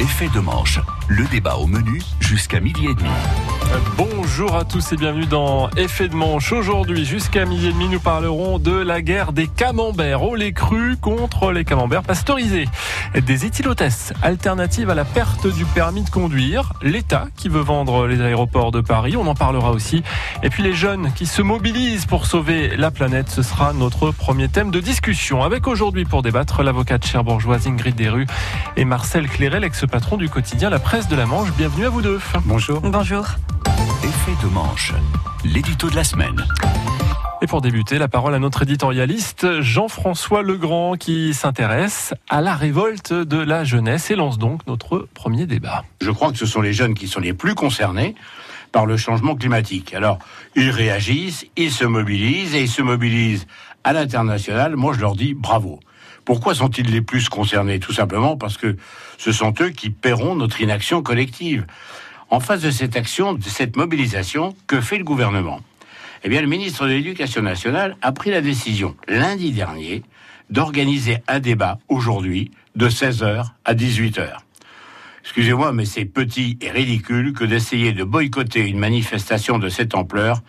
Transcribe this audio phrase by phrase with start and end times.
[0.00, 3.08] Effet de manche, le débat au menu jusqu'à midi et demi.
[3.96, 6.52] Bonjour à tous et bienvenue dans Effet de manche.
[6.52, 10.96] Aujourd'hui, jusqu'à midi et demi, nous parlerons de la guerre des camemberts au lait cru
[10.96, 12.66] contre les camemberts pasteurisés.
[13.14, 16.72] Des éthylotestes alternatives à la perte du permis de conduire.
[16.82, 20.02] L'État qui veut vendre les aéroports de Paris, on en parlera aussi.
[20.42, 24.48] Et puis les jeunes qui se mobilisent pour sauver la planète, ce sera notre premier
[24.48, 25.42] thème de discussion.
[25.44, 28.26] Avec aujourd'hui pour débattre l'avocate cherbourgeoise Ingrid Desrues
[28.76, 29.28] et Marcel
[29.84, 31.52] Ex-patron du quotidien La Presse de la Manche.
[31.58, 32.18] Bienvenue à vous deux.
[32.46, 32.80] Bonjour.
[32.80, 33.26] Bonjour.
[34.02, 34.94] Effet de manche,
[35.44, 36.42] l'édito de la semaine.
[37.42, 43.12] Et pour débuter, la parole à notre éditorialiste Jean-François Legrand qui s'intéresse à la révolte
[43.12, 45.84] de la jeunesse et lance donc notre premier débat.
[46.00, 48.14] Je crois que ce sont les jeunes qui sont les plus concernés
[48.72, 49.92] par le changement climatique.
[49.92, 50.18] Alors,
[50.56, 53.46] ils réagissent, ils se mobilisent et ils se mobilisent
[53.84, 54.76] à l'international.
[54.76, 55.78] Moi, je leur dis bravo.
[56.24, 57.78] Pourquoi sont-ils les plus concernés?
[57.78, 58.76] Tout simplement parce que
[59.18, 61.66] ce sont eux qui paieront notre inaction collective.
[62.30, 65.60] En face de cette action, de cette mobilisation, que fait le gouvernement?
[66.24, 70.02] Eh bien, le ministre de l'Éducation nationale a pris la décision lundi dernier
[70.48, 74.38] d'organiser un débat aujourd'hui de 16h à 18h.
[75.22, 80.40] Excusez-moi, mais c'est petit et ridicule que d'essayer de boycotter une manifestation de cette ampleur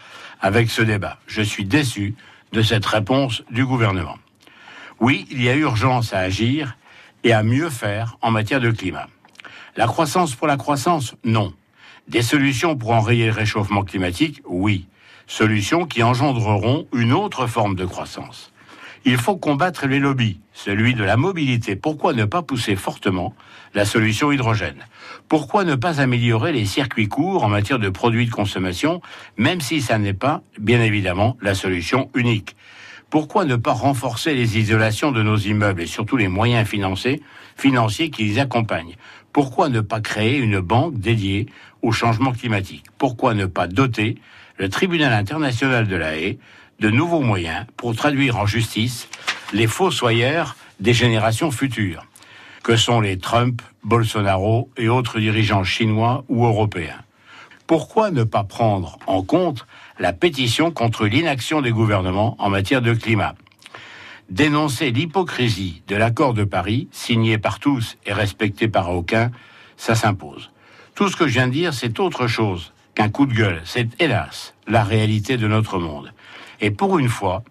[0.42, 1.18] avec ce débat.
[1.28, 2.16] Je suis déçu
[2.52, 4.18] de cette réponse du gouvernement.
[5.00, 6.78] Oui, il y a urgence à agir
[7.24, 9.08] et à mieux faire en matière de climat.
[9.76, 11.54] La croissance pour la croissance, non.
[12.08, 14.88] Des solutions pour enrayer le réchauffement climatique, oui.
[15.28, 18.54] Solutions qui engendreront une autre forme de croissance.
[19.04, 21.76] Il faut combattre les lobbies, celui de la mobilité.
[21.76, 23.36] Pourquoi ne pas pousser fortement
[23.74, 24.86] la solution hydrogène?
[25.28, 29.02] Pourquoi ne pas améliorer les circuits courts en matière de produits de consommation,
[29.38, 32.56] même si ça n'est pas, bien évidemment, la solution unique?
[33.09, 38.23] Pourquoi ne pas renforcer les isolations de nos immeubles et surtout les moyens financiers, qui
[38.23, 38.95] les accompagnent?
[39.31, 41.47] Pourquoi ne pas créer une banque dédiée
[41.81, 42.86] au changement climatique?
[42.97, 44.17] Pourquoi ne pas doter
[44.58, 46.38] le tribunal international de la haie
[46.80, 49.07] de nouveaux moyens pour traduire en justice
[49.53, 52.06] les fossoyeurs des générations futures,
[52.63, 57.01] que sont les Trump, Bolsonaro et autres dirigeants chinois ou européens?
[57.68, 59.66] Pourquoi ne pas prendre en compte
[60.00, 63.35] la pétition contre l'inaction des gouvernements en matière de climat.
[64.29, 69.31] Dénoncer l'hypocrisie de l'accord de Paris, signé par tous et respecté par aucun,
[69.78, 70.51] ça s'impose.
[70.95, 73.61] Tout ce que je viens de dire, c'est autre chose qu'un coup de gueule.
[73.66, 76.13] C'est hélas la réalité de notre monde.
[76.62, 77.44] Et pour une fois,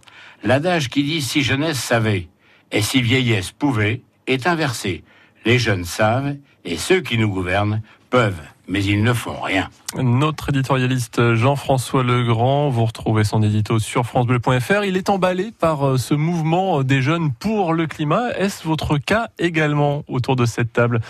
[0.43, 2.29] l'adage qui dit si jeunesse savait
[2.73, 5.05] et si vieillesse pouvait est inversé.
[5.45, 9.69] Les jeunes savent et ceux qui nous gouvernent peuvent mais ils ne font rien.
[9.97, 14.85] Notre éditorialiste Jean-François Legrand, vous retrouvez son édito sur francebleu.fr.
[14.85, 18.31] Il est emballé par euh, ce mouvement des jeunes pour le climat.
[18.37, 21.01] Est-ce votre cas également autour de cette table?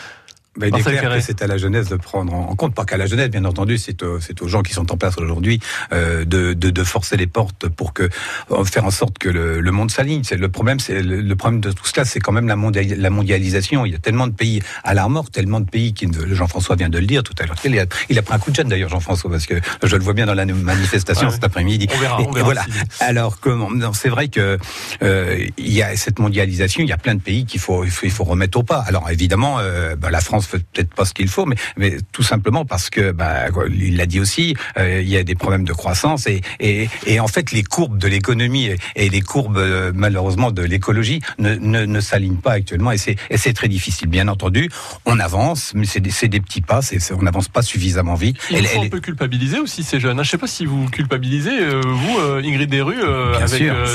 [0.56, 2.96] Ben, il est clair que c'est à la jeunesse de prendre en compte, pas qu'à
[2.96, 5.60] la jeunesse, bien entendu, c'est aux, aux, gens qui sont en place aujourd'hui
[5.92, 8.08] euh, de, de, de, forcer les portes pour que
[8.50, 10.22] euh, faire en sorte que le, le monde s'aligne.
[10.22, 12.56] C'est le problème, c'est le, problème de tout cela, c'est quand même la,
[12.96, 13.84] la, mondialisation.
[13.84, 16.88] Il y a tellement de pays à la mort, tellement de pays qui, Jean-François vient
[16.88, 17.56] de le dire tout à l'heure.
[17.64, 20.04] Il, a, il a pris un coup de jeune d'ailleurs, Jean-François, parce que je le
[20.04, 21.88] vois bien dans la manifestation cet après-midi.
[21.94, 22.20] On verra.
[22.20, 22.64] On verra voilà.
[23.00, 24.58] Alors comment C'est vrai que
[25.02, 26.82] euh, il y a cette mondialisation.
[26.82, 28.84] Il y a plein de pays qu'il faut, il faut, il faut remettre au pas.
[28.86, 32.22] Alors évidemment, euh, ben, la France fait peut-être pas ce qu'il faut, mais, mais tout
[32.22, 35.72] simplement parce que, bah, il l'a dit aussi, euh, il y a des problèmes de
[35.72, 40.50] croissance et, et, et en fait les courbes de l'économie et, les courbes euh, malheureusement
[40.50, 44.08] de l'écologie ne, ne, ne s'alignent pas actuellement et c'est, et c'est très difficile.
[44.08, 44.70] Bien entendu,
[45.04, 48.36] on avance, mais c'est des, c'est des petits pas, c'est, on n'avance pas suffisamment vite.
[48.50, 50.18] Il faut un peu culpabiliser aussi ces jeunes.
[50.18, 50.22] Hein.
[50.22, 53.48] Je ne sais pas si vous culpabilisez, euh, vous, Ingrid Desrues, avec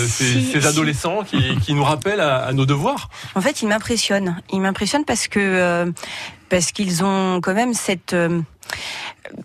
[0.08, 3.10] ces, ces, adolescents qui, qui, nous rappellent à, à, nos devoirs.
[3.36, 4.42] En fait, ils m'impressionnent.
[4.52, 5.92] Ils m'impressionnent parce que
[6.50, 8.42] parce qu'ils ont quand même cette euh,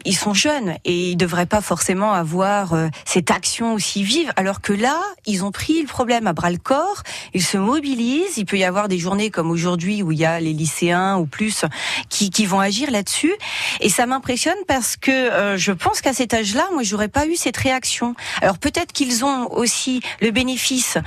[0.04, 4.32] ils sont jeunes et ils devraient pas forcément avoir euh, cette action aussi vive.
[4.36, 7.02] Alors que là, ils ont pris le problème à bras le corps.
[7.32, 8.36] Ils se mobilisent.
[8.36, 11.26] Il peut y avoir des journées comme aujourd'hui où il y a les lycéens ou
[11.26, 11.64] plus
[12.08, 13.32] qui, qui vont agir là-dessus.
[13.80, 17.36] Et ça m'impressionne parce que euh, je pense qu'à cet âge-là, moi, j'aurais pas eu
[17.36, 18.14] cette réaction.
[18.42, 20.98] Alors peut-être qu'ils ont aussi le bénéfice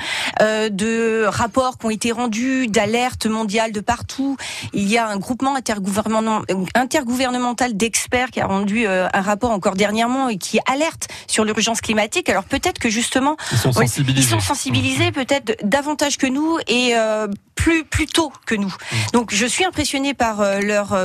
[0.42, 4.38] euh, de rapports qui ont été rendus, d'alertes mondiales de partout.
[4.74, 8.48] Il y a un groupement intergouvernemental d'experts qui a
[8.88, 12.30] euh, un rapport encore dernièrement et qui alerte sur l'urgence climatique.
[12.30, 16.95] Alors peut-être que justement ils sont sensibilisés, ils sont sensibilisés peut-être davantage que nous et
[16.95, 18.68] euh, plus plus tôt que nous.
[18.68, 18.95] Mmh.
[19.13, 20.98] Donc je suis impressionnée par euh, leur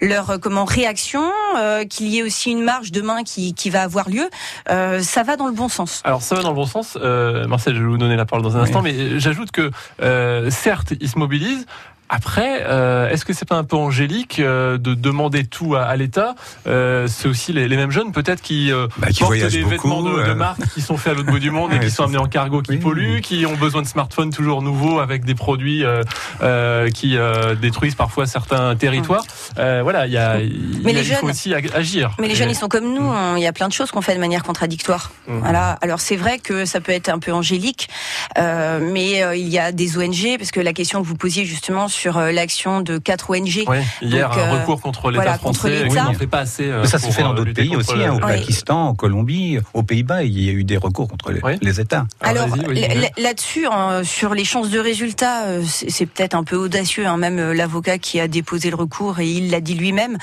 [0.00, 1.30] leur comment réaction,
[1.88, 4.28] qu'il y ait aussi une marge demain qui qui va avoir lieu.
[4.66, 6.00] ça va dans le bon sens.
[6.04, 6.96] Alors ça va dans le bon sens.
[6.96, 9.70] Marcel, je vais vous donner la parole dans un instant, mais j'ajoute que
[10.50, 11.66] certes ils se mobilisent
[12.14, 15.96] Après, euh, est-ce que c'est pas un peu angélique euh, de demander tout à, à
[15.96, 16.36] l'État?
[16.68, 19.70] Euh, C'est aussi les, les, mêmes jeunes peut-être qui, euh, bah, qui portent des beaucoup,
[19.70, 22.04] vêtements de, de, marque qui sont faits à l'autre bout du monde et qui sont
[22.04, 22.76] amenés en cargo qui oui.
[22.76, 25.82] polluent, qui ont besoin de smartphones toujours nouveaux avec des produits
[26.94, 27.16] qui
[27.60, 29.24] détruisent parfois certains territoires.
[29.56, 32.12] voilà, il y a, il, mais y a, les jeunes, faut aussi agir.
[32.20, 33.12] Mais les jeunes, ils sont comme nous.
[33.36, 35.10] Il y a plein de choses qu'on fait de manière contradictoire.
[35.26, 35.38] Mmh.
[35.38, 35.78] Voilà.
[35.82, 37.88] Alors c'est vrai que ça peut être un peu angélique,
[38.36, 42.03] mais il y a des ONG parce que la question que vous posiez justement sur
[42.06, 43.64] l'action de quatre ONG.
[43.66, 45.84] Oui, hier Donc, un recours contre l'État voilà, français.
[45.84, 46.64] Contre oui, on fait pas assez.
[46.64, 50.24] Mais ça s'est fait dans d'autres pays aussi, hein, au Pakistan, en Colombie, aux Pays-Bas,
[50.24, 51.52] il y a eu des recours contre les, oui.
[51.60, 52.06] les États.
[52.20, 52.84] Alors, Alors oui,
[53.16, 57.06] là-dessus, hein, sur les chances de résultat, c'est peut-être un peu audacieux.
[57.06, 60.18] Hein, même l'avocat qui a déposé le recours et il l'a dit lui-même.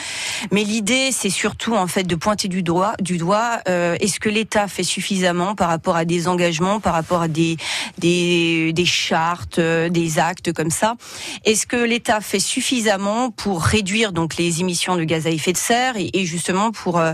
[0.51, 3.59] Mais l'idée, c'est surtout en fait de pointer du doigt, du doigt.
[3.67, 7.57] Euh, Est-ce que l'État fait suffisamment par rapport à des engagements, par rapport à des
[7.97, 10.95] des, des chartes, euh, des actes comme ça?
[11.45, 15.57] Est-ce que l'État fait suffisamment pour réduire donc les émissions de gaz à effet de
[15.57, 17.13] serre et, et justement pour euh,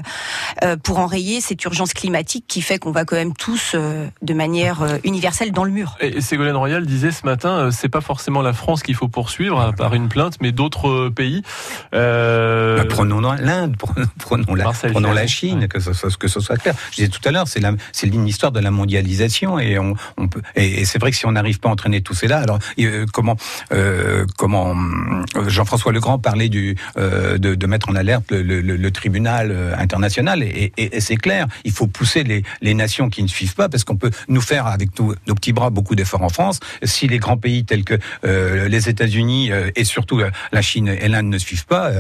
[0.84, 4.82] pour enrayer cette urgence climatique qui fait qu'on va quand même tous euh, de manière
[4.82, 5.98] euh, universelle dans le mur.
[6.00, 9.74] Et Ségolène Royal disait ce matin, euh, c'est pas forcément la France qu'il faut poursuivre
[9.78, 11.44] par une plainte, mais d'autres pays.
[11.94, 12.78] Euh...
[12.78, 13.76] Bah, prenons l'Inde,
[14.20, 15.68] prenons la, Marcel prenons la Chine, ouais.
[15.68, 16.76] que ce soit que ce soit clair.
[16.92, 19.94] Je disais tout à l'heure, c'est la c'est une histoire de la mondialisation et on,
[20.18, 22.28] on peut et, et c'est vrai que si on n'arrive pas à entraîner tous ces
[22.28, 22.60] là, alors
[23.14, 23.36] comment
[24.38, 24.76] comment
[25.48, 30.72] Jean-François Legrand parlait du de, de, mettre en alerte le, le, le tribunal international et,
[30.78, 33.84] et, et c'est clair, il faut pousser les, les, nations qui ne suivent pas parce
[33.84, 36.60] qu'on peut nous faire avec tous nos petits bras beaucoup d'efforts en France.
[36.84, 40.88] Si les grands pays tels que euh, les États-Unis euh, et surtout euh, la Chine
[40.88, 41.92] et l'Inde ne suivent pas,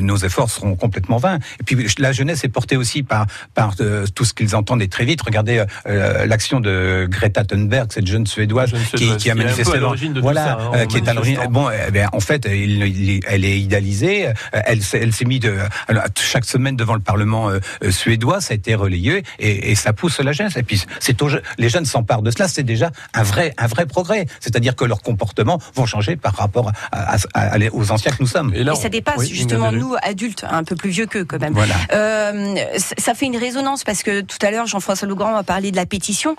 [0.00, 1.38] nos efforts seront complètement vains.
[1.60, 3.74] Et puis la jeunesse est portée aussi par par
[4.14, 5.22] tout ce qu'ils entendent et très vite.
[5.22, 9.78] Regardez l'action de Greta Thunberg, cette jeune suédoise, jeune qui, qui, a manifesté
[10.20, 11.38] voilà, ça, hein, qui est à l'origine.
[11.50, 14.28] Bon, bien, en fait, il, il, elle est idéalisée.
[14.52, 15.56] Elle, elle s'est mise de,
[15.88, 17.50] alors, chaque semaine devant le Parlement
[17.90, 20.56] suédois, ça a été relayé et, et ça pousse la jeunesse.
[20.56, 21.16] Et puis c'est
[21.58, 24.26] les jeunes s'emparent de cela, c'est déjà un vrai un vrai progrès.
[24.40, 28.26] C'est-à-dire que leurs comportements vont changer par rapport à, à, à, aux anciens que nous
[28.26, 28.52] sommes.
[28.54, 28.76] Et, là, on...
[28.76, 31.52] et ça dépasse oui, justement nous adultes, un peu plus vieux qu'eux quand même.
[31.52, 31.74] Voilà.
[31.92, 35.76] Euh, ça fait une résonance parce que tout à l'heure Jean-François Legrand a parlé de
[35.76, 36.36] la pétition.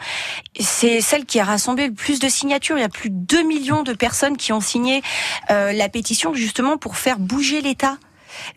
[0.59, 2.77] C'est celle qui a rassemblé le plus de signatures.
[2.77, 5.01] Il y a plus de 2 millions de personnes qui ont signé euh,
[5.49, 7.97] la pétition justement pour faire bouger l'État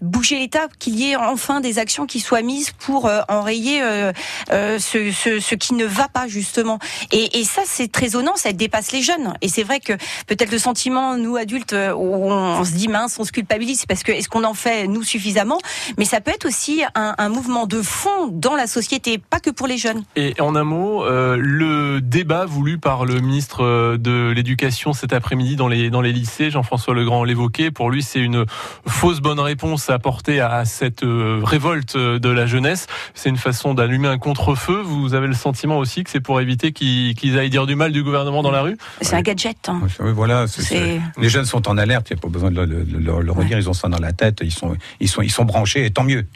[0.01, 4.13] bouger l'État, qu'il y ait enfin des actions qui soient mises pour euh, enrayer euh,
[4.53, 6.79] euh, ce, qui ne va pas justement.
[7.13, 9.35] Et, ça, c'est très résonnant, ça dépasse les jeunes.
[9.41, 9.93] Et c'est vrai que
[10.29, 14.29] peut-être le sentiment, nous adultes, on, se dit mince, on se culpabilise, parce que est-ce
[14.29, 15.59] qu'on en fait nous suffisamment?
[15.99, 19.67] Mais ça peut être aussi un, mouvement de fond dans la société, pas que pour
[19.67, 20.05] les jeunes.
[20.15, 25.69] Et en un mot, le débat voulu par le ministre de l'Éducation cet après-midi dans
[25.69, 28.45] les dans les lycées, Jean-François Legrand l'évoquait, pour lui c'est une
[28.87, 32.87] fausse bonne réponse à apporter à cette euh, révolte de la jeunesse.
[33.15, 34.81] C'est une façon d'allumer un contre-feu.
[34.81, 37.93] Vous avez le sentiment aussi que c'est pour éviter qu'ils qu aillent dire du mal
[37.93, 38.77] du gouvernement dans la rue?
[39.01, 39.19] C'est ouais.
[39.19, 39.69] un gadget.
[39.69, 39.83] Hein.
[40.01, 40.47] Oui, voilà.
[40.47, 41.01] C est, c est...
[41.21, 42.09] Les jeunes sont en alerte.
[42.11, 43.57] Il n'y a pas besoin de le, le, le, le redire.
[43.57, 43.63] Ouais.
[43.63, 44.39] Ils ont ça dans la tête.
[44.43, 45.85] Ils sont, ils sont, ils sont branchés.
[45.85, 46.27] Et tant mieux.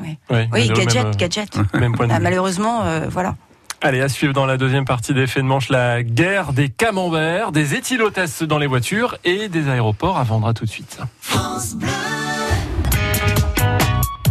[0.00, 1.58] Oui, oui gadget, même, gadget.
[1.74, 3.36] Même point de ah, malheureusement, euh, voilà.
[3.82, 7.74] Allez, à suivre dans la deuxième partie d'effet de manche, la guerre des camemberts, des
[7.74, 10.98] éthylotestes dans les voitures et des aéroports à vendre à tout de suite.
[11.20, 11.88] France Bleu.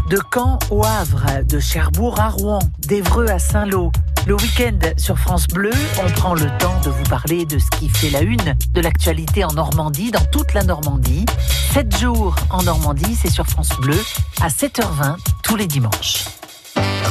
[0.10, 3.92] De Caen au Havre, de Cherbourg à Rouen, d'Evreux à Saint-Lô.
[4.25, 5.70] Le week-end sur France Bleu,
[6.04, 9.44] on prend le temps de vous parler de ce qui fait la une de l'actualité
[9.44, 11.25] en Normandie, dans toute la Normandie.
[11.74, 14.00] 7 jours en Normandie, c'est sur France Bleu,
[14.42, 16.25] à 7h20 tous les dimanches.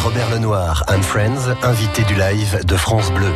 [0.02, 3.32] Robert Lenoir and Friends, invité du live de France Bleu.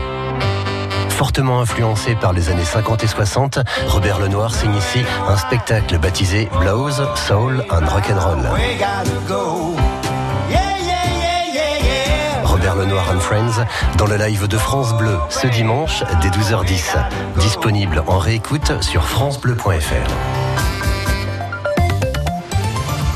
[1.16, 6.48] Fortement influencé par les années 50 et 60, Robert Lenoir signe ici un spectacle baptisé
[6.58, 8.48] Blues, Soul and Rock'n'Roll.
[12.44, 13.64] Robert Lenoir and Friends
[13.98, 16.96] dans le live de France Bleu ce dimanche dès 12h10.
[17.38, 20.10] Disponible en réécoute sur francebleu.fr.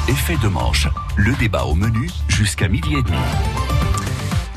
[0.09, 3.66] Effet de manche, le débat au menu jusqu'à midi et demi.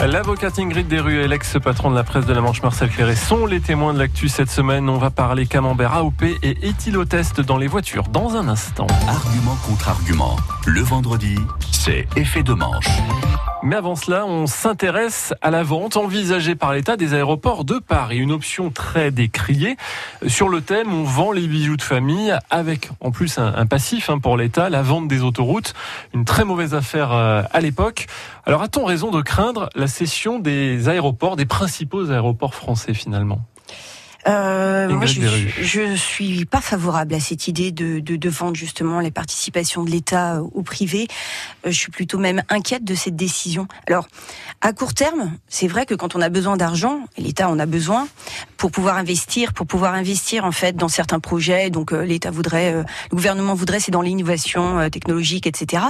[0.08, 3.60] L'avocate Ingrid Desrues et l'ex-patron de la presse de la Manche Marcel Cléré sont les
[3.60, 4.90] témoins de l'actu cette semaine.
[4.90, 8.88] On va parler camembert AOP et éthylotest dans les voitures dans un instant.
[9.10, 10.38] Argument contre argument.
[10.66, 11.36] Le vendredi,
[11.72, 12.88] c'est effet de manche.
[13.62, 18.18] Mais avant cela, on s'intéresse à la vente envisagée par l'État des aéroports de Paris.
[18.18, 19.76] Une option très décriée.
[20.28, 24.20] Sur le thème, on vend les bijoux de famille avec en plus un, passif hein,
[24.20, 25.74] pour l'État, la vente des autoroutes.
[26.14, 28.08] Une très mauvaise affaire euh, à l'époque.
[28.46, 33.42] Alors a-t-on raison de craindre la cession des aéroports, des principaux aéroports français finalement?
[34.28, 35.22] Euh, moi, je,
[35.62, 39.90] je suis pas favorable à cette idée de, de, de vendre justement les participations de
[39.90, 41.08] l'État au privé.
[41.66, 43.68] Euh, je suis plutôt même inquiète de cette décision.
[43.88, 44.08] Alors,
[44.62, 47.66] à court terme, c'est vrai que quand on a besoin d'argent, et l'État en a
[47.66, 48.08] besoin
[48.60, 51.70] pour pouvoir investir, pour pouvoir investir en fait dans certains projets.
[51.70, 55.84] Donc, euh, l'État voudrait, euh, le gouvernement voudrait, c'est dans l'innovation euh, technologique, etc.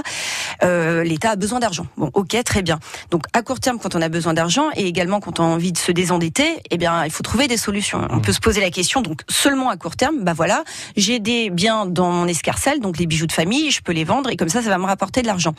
[0.62, 1.86] Euh, L'État a besoin d'argent.
[1.96, 2.78] Bon, ok, très bien.
[3.10, 5.72] Donc, à court terme, quand on a besoin d'argent et également quand on a envie
[5.72, 8.06] de se désendetter, eh bien, il faut trouver des solutions.
[8.10, 10.62] On peut se poser la question, donc seulement à court terme, bah voilà,
[10.96, 14.30] j'ai des biens dans mon escarcelle, donc les bijoux de famille, je peux les vendre
[14.30, 15.54] et comme ça, ça va me rapporter de l'argent.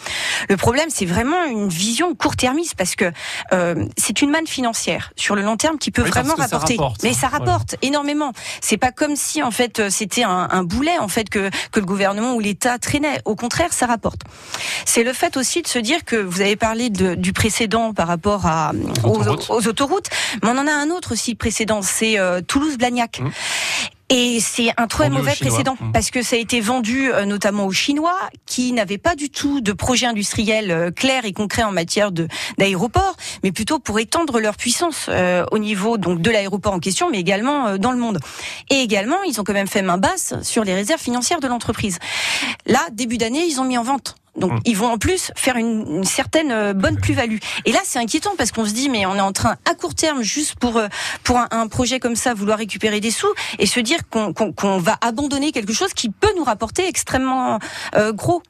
[0.47, 3.11] Le problème, c'est vraiment une vision court-termiste parce que
[3.51, 6.75] euh, c'est une manne financière sur le long terme qui peut Oui, vraiment rapporter.
[6.77, 8.33] rapporte, Mais ça rapporte énormément.
[8.61, 11.79] C'est pas comme si en fait euh, c'était un, un boulet en fait que que
[11.79, 13.21] le gouvernement ou l'État traînait.
[13.25, 14.21] Au contraire, ça rapporte.
[14.85, 18.07] C'est le fait aussi de se dire que vous avez parlé de, du précédent par
[18.07, 18.71] rapport à
[19.03, 19.49] Aux aux, autoroutes.
[19.49, 20.09] aux autoroutes,
[20.43, 23.19] mais on en a un autre aussi précédent, c'est euh, Toulouse-Blagnac.
[23.19, 23.29] Mmh.
[24.13, 25.91] Et c'est un très mauvais précédent Mmh.
[25.93, 29.61] parce que ça a été vendu euh, notamment aux Chinois qui n'avaient pas du tout
[29.61, 32.27] de projet industriel euh, clair et concret en matière de
[32.57, 37.09] d'aéroport, mais plutôt pour étendre leur puissance euh, au niveau donc de l'aéroport en question,
[37.09, 38.19] mais également euh, dans le monde.
[38.69, 41.97] Et également, ils ont quand même fait main basse sur les réserves financières de l'entreprise.
[42.65, 44.15] Là, début d'année, ils ont mis en vente.
[44.37, 44.59] Donc Mmh.
[44.65, 47.37] ils vont en plus faire une, une certaine euh, bonne plus-value.
[47.65, 49.93] Et là, c'est inquiétant parce qu'on se dit mais on est en train à court
[49.93, 50.87] terme juste pour euh,
[51.23, 53.27] pour un, un projet comme ça vouloir récupérer des sous
[53.59, 57.59] et se dire qu'on qu'on- qu'on va abandonner quelque chose qui peut nous rapporter extrêmement
[57.95, 58.41] euh, gros.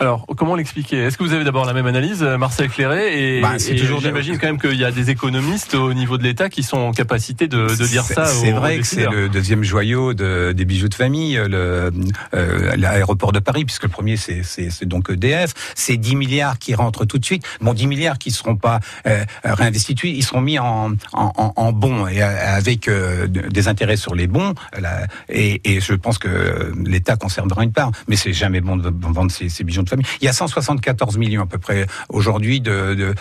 [0.00, 0.98] Alors, comment l'expliquer?
[0.98, 3.76] Est-ce que vous avez d'abord la même analyse, euh, Marcel Cléré Et, Bah, c'est et
[3.76, 6.76] toujours- j'imagine quand même qu'il y a des économistes au niveau de l'État qui sont
[6.78, 8.26] en capacité de, de dire ça.
[8.26, 11.90] C'est vrai que c'est le deuxième joyau de- des bijoux de famille, le
[12.34, 15.52] euh, l'aéroport de Paris, puisque le premier c'est donc EDF.
[15.74, 17.42] C'est 10 milliards qui rentrent tout de suite.
[17.60, 18.78] Bon, 10 milliards qui seront pas
[19.08, 22.56] euh, réinvestis tout de suite, ils seront mis en, en, en- en bons et euh,
[22.56, 24.54] avec euh, des intérêts sur les bons.
[24.78, 28.92] là, et, et je pense que l'État conservera une part, mais c'est jamais bon de
[29.08, 29.87] vendre ces, ces bijoux de
[30.20, 33.14] Il y a 174 millions à peu près aujourd'hui de,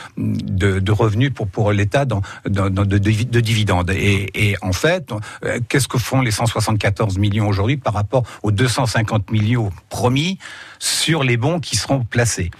[0.91, 3.91] revenus pour, l'État de, de, de dividendes.
[3.91, 5.11] Et, et en fait,
[5.43, 10.37] euh, qu'est-ce que font les 174 millions aujourd'hui par rapport aux 250 millions promis
[10.79, 12.51] sur les bons qui seront placés?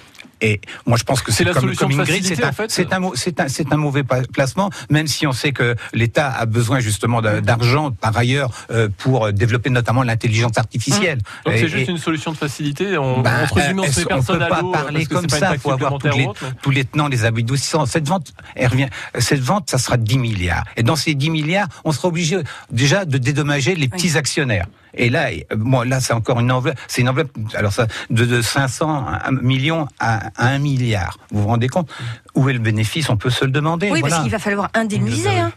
[0.41, 2.49] Et moi, je pense que C'est la comme, solution comme de Ingrid, facilité, c'est un,
[2.49, 2.71] en fait.
[2.71, 6.79] c'est un, un, c'est un mauvais placement, même si on sait que l'État a besoin
[6.79, 11.19] justement d'argent par ailleurs euh, pour développer notamment l'intelligence artificielle.
[11.45, 12.97] Donc Et- c'est juste et- une solution de facilité.
[12.97, 15.53] On, bah, entre guillemets, on est-ce- se met personne peut à pas parler comme ça.
[15.53, 16.27] Il faut avoir tous les,
[16.61, 17.85] tous les tenants, les aboutissants?
[17.85, 18.89] Cette vente, elle revient.
[19.17, 20.63] Cette vente, ça sera 10 milliards.
[20.75, 22.37] Et dans ces 10 milliards, on sera obligé
[22.71, 24.67] déjà de dédommager les petits actionnaires.
[24.97, 26.77] Et là, euh, moi, là, c'est encore une enveloppe.
[26.87, 27.31] C'est une enveloppe.
[27.55, 29.05] Alors ça, de, de 500
[29.41, 31.17] millions à, à 1 milliard.
[31.31, 31.89] Vous vous rendez compte
[32.35, 33.09] Où est le bénéfice?
[33.09, 33.89] On peut se le demander.
[33.91, 34.15] Oui, voilà.
[34.15, 35.29] parce qu'il va falloir indemniser.
[35.29, 35.51] Hein.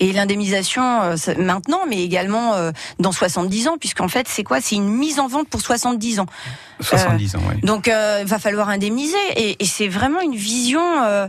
[0.00, 4.60] Et l'indemnisation euh, maintenant, mais également euh, dans 70 ans, puisqu'en fait, c'est quoi?
[4.60, 6.26] C'est une mise en vente pour 70 ans.
[6.80, 7.60] 70 ans, oui.
[7.62, 9.16] Donc, euh, va falloir indemniser.
[9.36, 11.28] Et, et c'est vraiment une vision euh,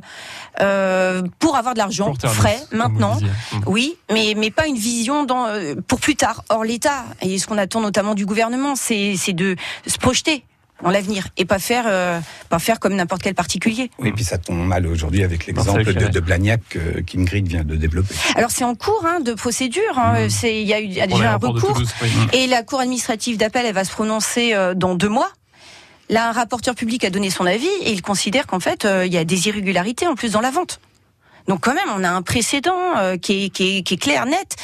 [0.61, 3.17] euh, pour avoir de l'argent frais maintenant.
[3.65, 6.43] Oui, mais mais pas une vision dans euh, pour plus tard.
[6.49, 10.43] Or l'État et ce qu'on attend notamment du gouvernement, c'est de se projeter
[10.83, 12.19] dans l'avenir et pas faire euh,
[12.49, 13.89] pas faire comme n'importe quel particulier.
[13.99, 18.13] Oui, puis ça tombe mal aujourd'hui avec l'exemple de, Blagnac euh, qu'Ingrid vient de développer.
[18.35, 19.97] Alors c'est en cours hein, de procédure.
[19.97, 20.27] hein.
[20.29, 22.09] C'est il y a eu il y a déjà un recours Toulouse, oui.
[22.33, 25.31] et la cour administrative d'appel elle va se prononcer euh, dans deux mois.
[26.09, 29.13] Là, un rapporteur public a donné son avis et il considère qu'en fait, euh, il
[29.13, 30.81] y a des irrégularités en plus dans la vente.
[31.47, 34.25] Donc quand même, on a un précédent euh, qui, est, qui, est, qui est clair,
[34.25, 34.55] net.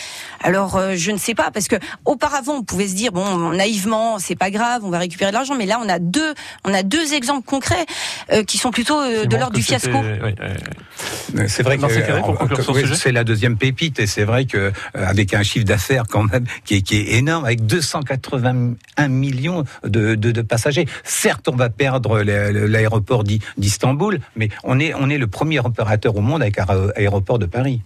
[0.41, 4.19] Alors euh, je ne sais pas parce que auparavant on pouvait se dire bon naïvement
[4.19, 6.83] c'est pas grave, on va récupérer de l'argent, mais là on a deux on a
[6.83, 7.85] deux exemples concrets
[8.31, 9.97] euh, qui sont plutôt euh, de l'ordre du fiasco.
[10.23, 10.33] oui.
[10.41, 14.71] Euh, C'est vrai que ce oui, c'est la deuxième pépite et c'est vrai que euh,
[14.93, 20.15] avec un chiffre d'affaires quand même qui est, qui est énorme avec 281 millions de,
[20.15, 20.85] de, de passagers.
[21.03, 25.27] Certes, on va perdre la- la- l'aéroport d'I- d'Istanbul, mais on est on est le
[25.27, 27.81] premier opérateur au monde avec un aéroport de Paris.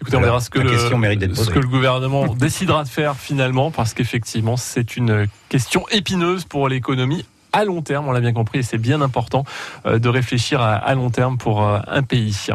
[0.00, 2.84] Écoutez, on verra ce que, la question mérite d'être le, ce que le gouvernement décidera
[2.84, 8.12] de faire finalement, parce qu'effectivement, c'est une question épineuse pour l'économie à long terme, on
[8.12, 9.44] l'a bien compris, et c'est bien important
[9.86, 12.46] euh, de réfléchir à, à long terme pour euh, un pays.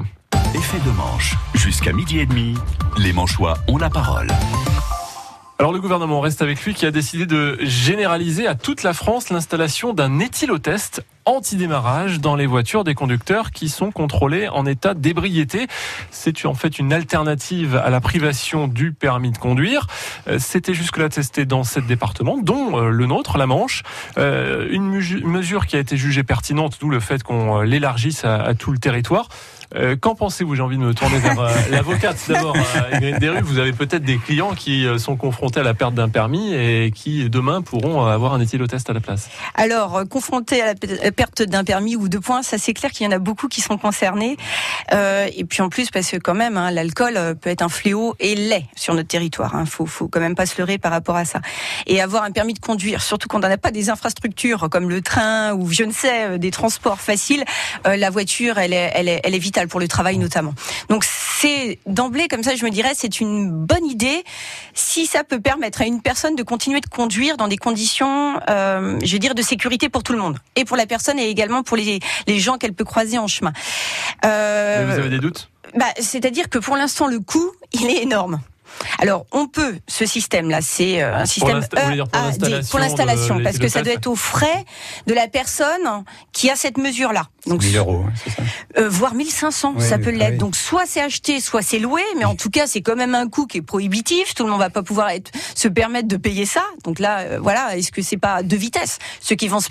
[0.53, 1.35] Effet de manche.
[1.53, 2.55] Jusqu'à midi et demi,
[2.97, 4.27] les Manchois ont la parole.
[5.57, 9.29] Alors le gouvernement reste avec lui qui a décidé de généraliser à toute la France
[9.29, 15.67] l'installation d'un éthylotest anti-démarrage dans les voitures des conducteurs qui sont contrôlés en état d'ébriété.
[16.11, 19.87] C'est en fait une alternative à la privation du permis de conduire.
[20.27, 23.83] Euh, C'était jusque-là testé dans sept départements, dont euh, le nôtre, la Manche.
[24.17, 28.73] Euh, Une mesure qui a été jugée pertinente, d'où le fait qu'on l'élargisse à tout
[28.73, 29.29] le territoire.
[29.75, 32.55] Euh, Qu'en pensez-vous J'ai envie de me tourner vers euh, l'avocate d'abord.
[32.55, 35.93] euh, Ingrid Deru, vous avez peut-être des clients qui euh, sont confrontés à la perte
[35.93, 39.29] d'un permis et qui demain pourront euh, avoir un éthylotest à la place.
[39.55, 42.73] Alors, euh, confronté à la pe- euh, perte d'un permis ou de points, ça c'est
[42.73, 44.37] clair qu'il y en a beaucoup qui sont concernés.
[44.93, 47.69] Euh, et puis en plus, parce que quand même, hein, l'alcool euh, peut être un
[47.69, 49.55] fléau et l'est sur notre territoire.
[49.55, 49.65] Hein.
[49.65, 51.41] Faut, faut quand même pas se leurrer par rapport à ça.
[51.87, 55.01] Et avoir un permis de conduire, surtout quand on n'a pas des infrastructures comme le
[55.01, 57.43] train ou je ne sais euh, des transports faciles,
[57.87, 60.53] euh, la voiture, elle est, elle est, elle est vitale pour le travail notamment.
[60.89, 64.23] Donc c'est d'emblée comme ça, je me dirais, c'est une bonne idée
[64.73, 68.97] si ça peut permettre à une personne de continuer de conduire dans des conditions, euh,
[69.03, 71.63] je vais dire, de sécurité pour tout le monde et pour la personne et également
[71.63, 73.53] pour les, les gens qu'elle peut croiser en chemin.
[74.23, 75.49] Euh, vous avez des doutes?
[75.75, 78.39] bah, c'est-à-dire que pour l'instant, le coût, il est énorme.
[78.99, 83.43] Alors, on peut, ce système-là, c'est euh, un système dire pour l'installation pour l'installation, de
[83.43, 84.65] parce que ça doit être aux frais
[85.07, 87.27] de la personne qui a cette mesure-là.
[87.47, 88.41] Donc, 1000 euros, c'est ça.
[88.79, 90.31] euh, voire 1500, Oui, ça peut oui, l'être.
[90.33, 90.37] oui.
[90.37, 93.27] Donc soit c'est acheté, soit c'est loué, mais en tout cas c'est quand même un
[93.27, 94.33] coût qui est prohibitif.
[94.33, 96.63] Tout le monde va pas pouvoir être, se permettre de payer ça.
[96.83, 99.69] Donc là, euh, voilà, est-ce que c'est pas deux vitesses Ceux qui vont se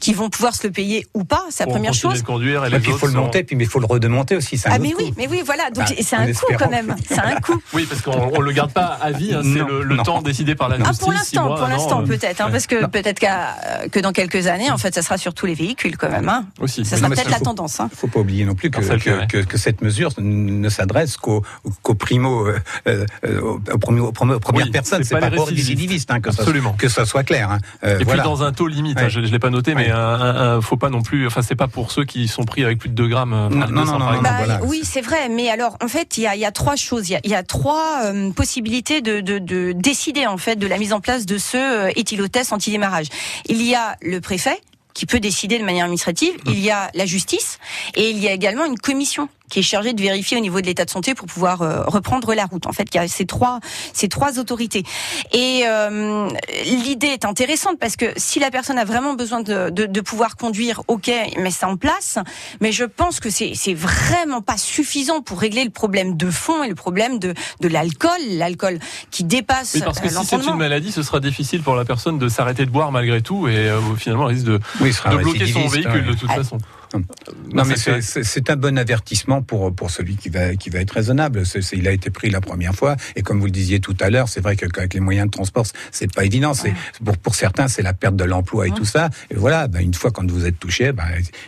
[0.00, 2.20] qui vont pouvoir se le payer ou pas, c'est la première chose.
[2.22, 3.86] de conduire et les puis il faut le sont- monter, puis mais il faut le
[3.86, 4.56] redémonter aussi.
[4.56, 5.70] c'est un Ah mais oui, mais oui, voilà.
[5.70, 6.96] Donc Ah, c'est un coût quand même.
[7.06, 7.60] C'est un coût.
[7.74, 9.34] Oui, parce qu'on on le garde pas à vie.
[9.34, 10.98] hein, c'est le, temps décidé par la Ah, justice.
[11.00, 14.78] pour l'instant, pour euh, peut-être, hein, parce que peut-être euh, que dans quelques années, en
[14.78, 16.28] fait, ça sera sur tous les véhicules quand même.
[16.28, 16.46] Hein.
[16.60, 16.84] Aussi.
[16.84, 17.80] Ça sera peut-être ça, la faut- tendance.
[17.80, 17.88] Hein.
[17.92, 18.94] Il faut pas oublier non plus que, ça
[19.56, 21.42] cette mesure ne s'adresse qu'aux
[21.98, 25.04] primo, euh, euh, aux, primo- aux primo- aux premières Oui, personnes.
[25.04, 26.10] c'est pas pas, pour les récidivistes.
[26.10, 26.72] hein, que, ça, Absolument.
[26.72, 27.50] que ça soit clair.
[27.50, 27.58] hein.
[27.84, 28.22] Euh, Et voilà.
[28.22, 29.10] puis dans un taux limite, hein, Ouais.
[29.10, 31.26] je, je l'ai pas noté, mais un- faut pas non plus.
[31.26, 33.30] Enfin, c'est pas pour ceux qui sont pris avec plus de 2 grammes.
[33.30, 34.20] Non, non, 200, non.
[34.22, 34.60] Bah.
[34.64, 35.28] Oui, c'est vrai.
[35.28, 37.08] Mais alors, en fait, il y a, trois choses.
[37.10, 40.92] Il y a trois euh, possibilités de, de, de décider en fait de la mise
[40.92, 43.06] en place de ce euh, éthylotest anti-démarrage.
[43.48, 44.60] Il y a le préfet
[44.94, 46.34] qui peut décider de manière administrative.
[46.34, 46.50] Mmh.
[46.50, 47.58] Il y a la justice
[47.94, 50.66] et il y a également une commission qui est chargée de vérifier au niveau de
[50.66, 52.66] l'état de santé pour pouvoir euh, reprendre la route.
[52.66, 53.60] En fait, il y a ces trois
[53.92, 54.84] ces trois autorités.
[55.32, 56.28] Et euh,
[56.64, 60.36] l'idée est intéressante parce que si la personne a vraiment besoin de, de, de pouvoir
[60.36, 62.18] conduire, ok, met ça en place.
[62.60, 66.62] Mais je pense que c'est c'est vraiment pas suffisant pour régler le problème de fond
[66.62, 68.78] et le problème de de l'alcool, l'alcool
[69.10, 71.84] qui dépasse Oui, parce que euh, si c'est une maladie, ce sera difficile pour la
[71.84, 75.16] personne de s'arrêter de boire malgré tout et euh, finalement, elle risque de, Oui, de
[75.16, 76.02] bloquer son véhicule ouais.
[76.02, 76.36] de toute Ah.
[76.36, 76.58] façon.
[77.52, 81.46] Non, mais c'est un bon avertissement pour pour celui qui va qui va être raisonnable.
[81.46, 83.96] C'est- c'est- il a été pris la première fois et comme vous le disiez tout
[84.00, 86.54] à l'heure, c'est vrai qu'avec les moyens de transport, c'est pas évident.
[86.54, 86.72] C'est
[87.04, 89.10] pour pour certains, c'est la perte de l'emploi et tout ça.
[89.30, 90.90] Et voilà, ben, une fois quand vous êtes touché,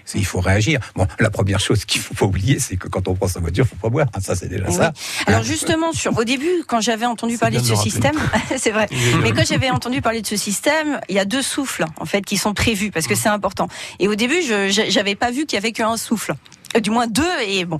[0.04, 0.80] c'est- il faut réagir.
[0.94, 3.66] Bon, la première chose qu'il faut pas oublier, c'est que quand on prend sa voiture,
[3.66, 4.06] faut pas boire.
[4.20, 4.92] Ça, c'est déjà ça.
[5.26, 8.14] Alors justement, sur au début, quand j'avais entendu parler de ce le système,
[8.56, 8.86] c'est vrai.
[9.22, 12.22] Mais quand j'avais entendu parler de ce système, il y a deux souffles en fait
[12.24, 13.66] qui sont prévus parce que c'est important.
[13.98, 16.34] Et au début, j'avais pas vu qu'il y avait qu'un souffle.
[16.76, 17.78] Euh, Du moins deux et bon,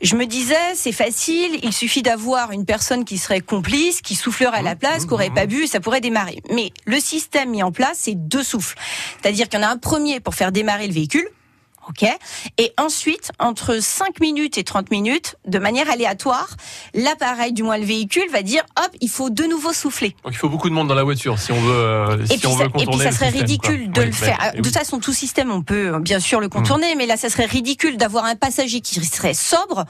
[0.00, 4.58] je me disais c'est facile, il suffit d'avoir une personne qui serait complice, qui soufflerait
[4.58, 6.40] à la place, qui aurait pas bu, et ça pourrait démarrer.
[6.50, 8.76] Mais le système mis en place, c'est deux souffles,
[9.20, 11.28] c'est-à-dire qu'il y en a un premier pour faire démarrer le véhicule,
[11.88, 12.08] Ok.
[12.58, 16.48] Et ensuite, entre 5 minutes et 30 minutes, de manière aléatoire,
[16.94, 20.16] l'appareil, du moins le véhicule, va dire hop, il faut de nouveau souffler.
[20.24, 21.72] Donc il faut beaucoup de monde dans la voiture si on veut.
[21.74, 23.92] euh, Et si puis, on ça, veut et puis contourner ça serait système, ridicule quoi.
[23.92, 24.38] de Oui, le faire.
[24.48, 24.62] et de oui.
[24.62, 27.46] toute façon, tout système, on peut euh, bien sûr le contourner, mais là, ça serait
[27.46, 29.84] ridicule d'avoir un passager qui serait sobre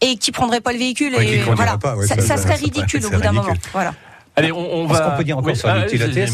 [0.00, 1.14] et qui prendrait pas le véhicule.
[1.20, 3.54] Et voilà, pas, ça, ça- serait ridicule au bout d'un moment.
[3.72, 3.94] Voilà.
[4.40, 5.00] Allez, on, on Ce va.
[5.10, 5.84] qu'on peut dire encore Oui, sur ah,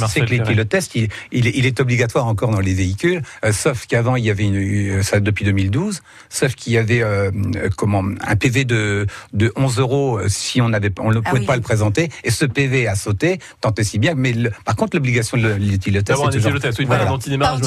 [0.09, 3.87] c'est que l'éthylotest, il, il, est- il est obligatoire encore dans les véhicules, euh, sauf
[3.87, 4.57] qu'avant il y avait une,
[4.99, 9.53] euh, ça depuis 2012, sauf qu'il y avait euh, euh, comment un PV de de
[9.57, 11.47] 11 euros si on avait on ne Ah pouvait oui.
[11.47, 14.14] pas le présenter, et ce PV a sauté, tant et si bien.
[14.16, 17.05] Mais le- par contre l'obligation de l'éthylotest, D'avoir un éthylotest, oui, Voilà.
[17.05, 17.61] pas un antidémarrage,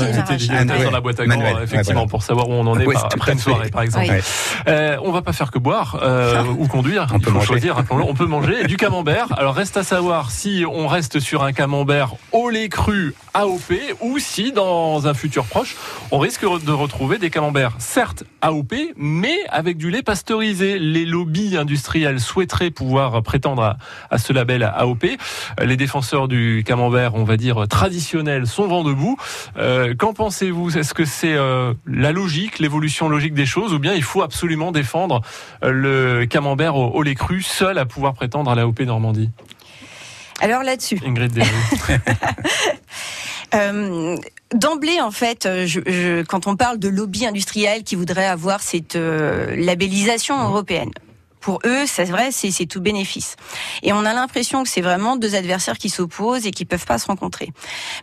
[0.50, 0.92] un dans ouais.
[0.92, 2.08] la boîte à gants, effectivement, voilà.
[2.08, 4.08] pour savoir où on en est après une soirée, par exemple.
[4.68, 7.08] Euh, on va pas faire que boire euh, ou conduire.
[7.14, 7.84] On peut choisir.
[7.90, 9.28] On peut manger du camembert.
[9.38, 14.20] Alors reste à savoir si on reste sur un camembert au lait cru AOP ou
[14.20, 15.76] si dans un futur proche
[16.12, 20.80] on risque de retrouver des camemberts certes AOP mais avec du lait pasteurisé.
[20.80, 23.78] Les lobbies industriels souhaiteraient pouvoir prétendre
[24.10, 25.06] à, ce label AOP.
[25.62, 29.18] Les défenseurs du camembert, on va dire traditionnel, sont vent debout.
[29.58, 30.78] Euh, Qu'en pensez-vous?
[30.78, 34.72] Est-ce que c'est euh, la logique, l'évolution logique des choses, ou bien il faut absolument
[34.72, 35.22] défendre
[35.64, 39.30] euh, le camembert au, lait cru seul à pouvoir prétendre à la OP Normandie?
[40.42, 41.38] Alors là-dessus, Ingrid.
[43.56, 44.16] Euh,
[44.54, 48.62] D'emblée, en fait, euh, je, je- quand on parle de lobby industriel qui voudrait avoir
[48.62, 50.92] cette euh, labellisation européenne,
[51.40, 53.38] pour eux, c'est vrai, c'est c'est tout bénéfice.
[53.82, 57.00] Et on a l'impression que c'est vraiment deux adversaires qui s'opposent et qui peuvent pas
[57.00, 57.50] se rencontrer.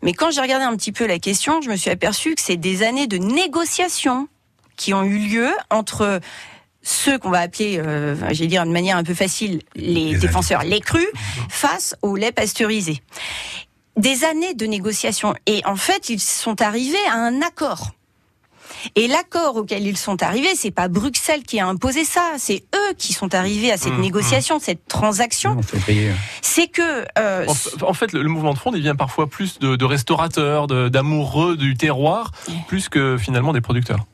[0.02, 2.56] Mais quand j'ai regardé un petit peu la question, je me suis aperçu que c'est
[2.56, 4.26] des années de négociations
[4.74, 6.20] qui ont eu lieu entre
[6.86, 10.80] ceux qu'on va appeler, euh, j'ai dire de manière un peu facile, les, défenseurs, les
[10.80, 11.08] crus,
[11.48, 13.02] face au lait pasteurisé.
[13.96, 15.34] Des années de négociations.
[15.46, 17.90] Et en fait, ils sont arrivés à un accord.
[18.94, 22.94] Et l'accord auquel ils sont arrivés, c'est pas Bruxelles qui a imposé ça, c'est eux
[22.96, 24.60] qui sont arrivés à cette mmh, négociation, mmh.
[24.60, 25.56] cette transaction.
[26.40, 27.46] C'est que euh,
[27.82, 31.74] en, fait, le, mouvement de fond, il vient parfois plus de, de restaurateurs, d'amoureux du
[31.74, 32.30] terroir,
[32.68, 34.06] plus que finalement des producteurs.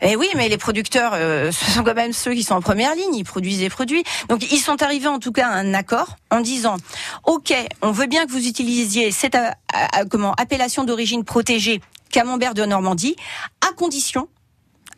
[0.00, 2.94] Eh oui, mais les producteurs, euh, ce sont quand même ceux qui sont en première
[2.94, 3.14] ligne.
[3.14, 4.04] Ils produisent des produits.
[4.28, 6.76] Donc, ils sont arrivés en tout cas à un accord en disant
[7.24, 12.64] OK, on veut bien que vous utilisiez cette euh, comment appellation d'origine protégée camembert de
[12.64, 13.16] Normandie,
[13.68, 14.28] à condition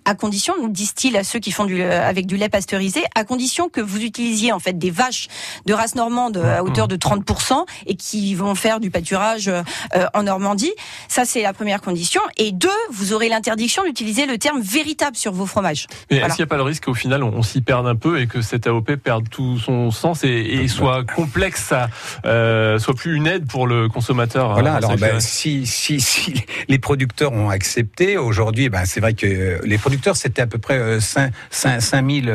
[0.04, 3.68] à condition, nous disent-ils à ceux qui font du, avec du lait pasteurisé, à condition
[3.68, 5.28] que vous utilisiez en fait des vaches
[5.66, 9.62] de race normande à hauteur de 30% et qui vont faire du pâturage euh,
[10.14, 10.72] en Normandie.
[11.08, 12.20] Ça, c'est la première condition.
[12.36, 15.86] Et deux, vous aurez l'interdiction d'utiliser le terme véritable sur vos fromages.
[16.10, 18.20] Mais est-ce qu'il n'y a pas le risque qu'au final, on, s'y perde un peu
[18.20, 21.88] et que cette AOP perde tout son sens et, soit complexe, ça,
[22.24, 26.34] euh, soit plus une aide pour le consommateur hein, Voilà, alors ben, si, si, si
[26.68, 31.00] les producteurs ont accepté, aujourd'hui, ben, c'est vrai que les producteurs c'était à peu près
[31.00, 32.30] 5, 5, 5000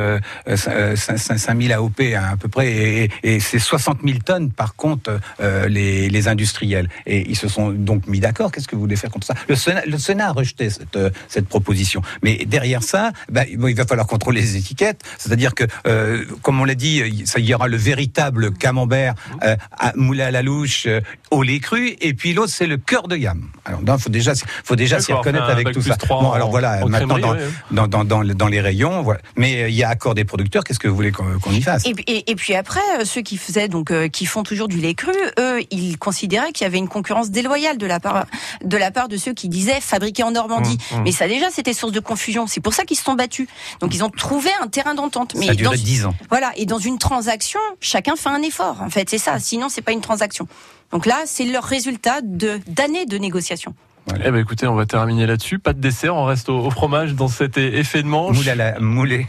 [1.73, 6.27] AOP à peu près, et, et c'est 60 000 tonnes par contre euh, les, les,
[6.27, 6.89] industriels.
[7.05, 8.51] Et ils se sont donc mis d'accord.
[8.51, 9.33] Qu'est-ce que vous voulez faire contre ça?
[9.47, 12.01] Le Sénat, le Sénat a rejeté cette, euh, cette proposition.
[12.23, 15.01] Mais derrière ça, bah, il va falloir contrôler les étiquettes.
[15.17, 19.93] C'est-à-dire que, euh, comme on l'a dit, ça y aura le véritable camembert euh, à,
[19.95, 20.87] moulé à la louche,
[21.31, 23.49] au lait cru, et puis l'autre c'est le cœur de gamme.
[23.65, 25.97] Alors, il faut déjà, faut déjà s'y reconnaître avec tout ça.
[26.07, 27.35] Bon, alors voilà, maintenant dans,
[27.71, 29.01] dans, dans, dans, dans, les rayons.
[29.01, 29.21] Voilà.
[29.35, 30.63] Mais euh, il y a accord des producteurs.
[30.63, 31.85] Qu'est-ce que vous voulez qu'on y fasse?
[31.85, 34.93] Et, et, puis après, euh, ceux qui faisaient donc euh, qui font toujours du lait
[34.93, 38.25] cru, eux, ils considéraient qu'il y avait une concurrence déloyale de la part
[38.63, 40.77] de la part de ceux qui disaient fabriqué en Normandie.
[40.91, 41.03] Mmh, mmh.
[41.03, 42.47] Mais ça déjà, c'était source de confusion.
[42.47, 43.47] C'est pour ça qu'ils se sont battus.
[43.79, 45.35] Donc ils ont trouvé un terrain d'entente.
[45.35, 46.15] Mais ça a duré dix ans.
[46.29, 46.51] Voilà.
[46.55, 48.81] Et dans une transaction, chacun fait un effort.
[48.81, 49.39] En fait, c'est ça.
[49.39, 50.47] Sinon, c'est pas une transaction.
[50.91, 53.75] Donc là, c'est leur résultat de d'années de négociations.
[54.23, 55.59] Eh ben écoutez, on va terminer là-dessus.
[55.59, 58.37] Pas de dessert, on reste au, fromage dans cet effet de manche.
[58.37, 59.27] Moulé à la, moulé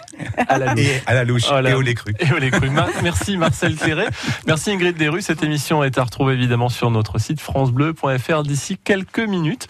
[0.48, 2.14] à la louche, et, à la louche, et au lait cru.
[2.18, 2.70] Et au lait cru.
[3.02, 4.06] merci Marcel Théré.
[4.46, 5.22] Merci Ingrid Desrues.
[5.22, 9.68] Cette émission est à retrouver évidemment sur notre site francebleu.fr d'ici quelques minutes.